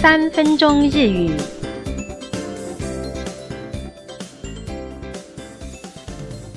[0.00, 1.30] 三分钟日语。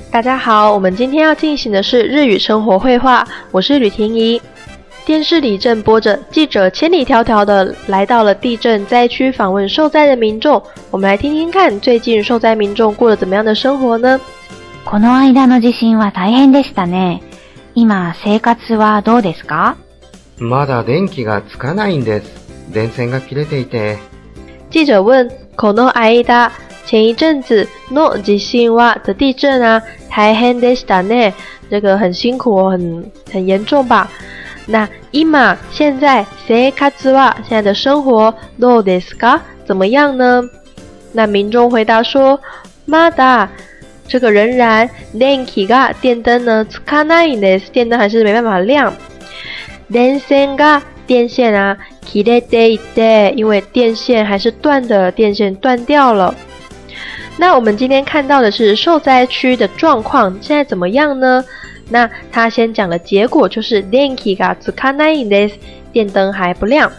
[0.10, 3.28] 大家好，我们今天要进行的是日语生活会话。
[3.52, 4.42] 我是吕婷怡。
[5.06, 10.64] 电视里正播着，记者千里迢迢的来到了地震灾区，访问受灾的民众。
[10.90, 14.18] 我们来听听看，最近受灾民众过了怎么样的生活呢？
[14.86, 17.20] この間の地震は大変でしたね。
[17.74, 19.76] 今生活はどうですか？
[20.40, 22.53] まだ電気がつかないんです。
[22.74, 23.98] 電線が切れていて。
[24.70, 26.52] 記者问：この間、
[26.92, 31.34] 前一阵子の地震は的地震は大変でしたね。
[31.70, 34.10] 这个很辛苦，很很严重吧？
[34.68, 35.32] 那今
[35.72, 39.42] 现在生活は现在的生活どうですか？
[39.66, 40.44] 怎么样呢？
[41.14, 42.40] 那民众回答说：
[42.88, 43.50] まだ。
[44.06, 47.72] 这个仍然電気が电灯呢つかないんです。
[47.72, 48.94] 电灯还是没办法亮。
[49.90, 56.34] 電線が电线啊，kire de de，因为电线还是断的，电线断掉了。
[57.38, 61.44] 那我们今天看到的是受灾区的状况，现在怎么样呢？
[61.90, 65.56] 那他先讲的结果就是 denki ga t s u a n a i d e s
[65.92, 66.92] 电灯还不亮。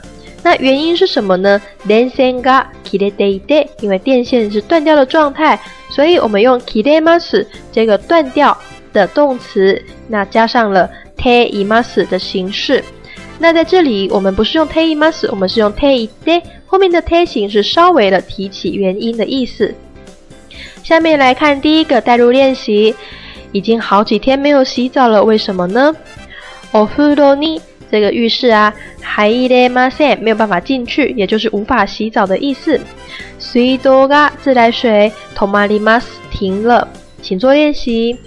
[0.43, 8.57] 那原因是什么呢？den sen ga kire de d 因为电线是断掉的状态，所以我们用 kiremas 这个断掉
[8.93, 12.83] 的动词，那加上了 teimas 的形式。
[13.39, 16.41] 那在这里，我们不是用 teimas，我们是用 teide。
[16.67, 19.73] 后面的 te 型是稍微的提起原因的意思。
[20.83, 22.95] 下面来看第一个代入练习。
[23.53, 25.95] 已经好几天没有洗澡了，为什么呢？
[26.73, 32.81] オフロニー这个浴室啊，海伊デマセ没有办法进去，也就是无法洗澡的意思。
[33.39, 36.89] 水 ga 自来水 t o m a トマリマス停了。
[37.23, 38.19] 请做练习。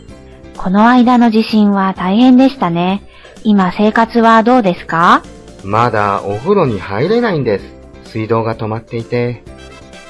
[0.56, 3.00] この間の地震は大変でしたね。
[3.44, 5.24] 今生活はどうですか
[5.64, 7.66] まだお風呂に入れないんです。
[8.12, 9.44] 水道が止まっていて。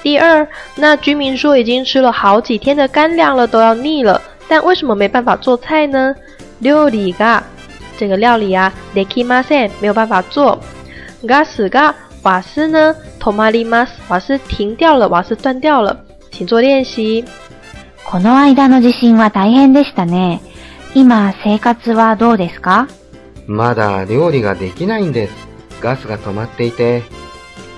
[0.03, 0.47] 第二，
[0.77, 6.15] 那居民说已经吃了好几天的干粮了，都要腻了，但为什么没办法做菜呢？
[6.59, 7.41] 料理が
[7.97, 10.59] 这个料理啊できません，没有办法做。
[11.23, 11.93] ガスが
[12.23, 15.97] 瓦斯呢止まります，瓦斯停掉了，瓦斯断掉了，
[16.31, 17.25] 请做练习。
[18.05, 20.39] この間の地震は大変でしたね。
[20.93, 22.87] 今生活はどうですか？
[23.47, 25.33] まだ料理ができないんです。
[25.81, 27.01] ガスが止まっていて。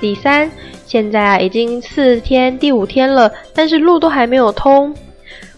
[0.01, 0.49] 第三，
[0.87, 4.95] 現在啊已经四天第五天了，但是路都还没有通。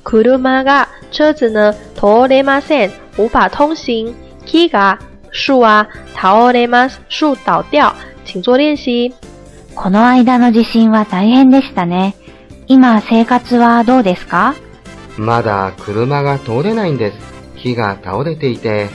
[0.03, 4.13] 車が車子呢通れません，无法通行。
[4.45, 4.97] 木が
[5.31, 7.95] 树啊倒れます树倒掉，
[8.25, 9.13] 请做练习。
[9.73, 12.13] この間の地震は大変でしたね。
[12.67, 14.55] 今生活はどうですか？
[15.17, 17.13] まだ車が通れないんです。
[17.55, 18.89] 木が倒れていて。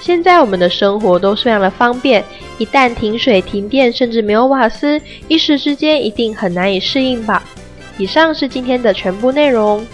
[0.00, 2.24] 现在我们的生活都是非常的方便，
[2.58, 7.42] 一旦停水、停电，甚至没有瓦斯，一时之间一定很难以适应吧。
[7.98, 9.84] 以上是今天的全部内容。